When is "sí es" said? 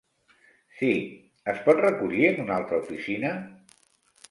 0.79-1.61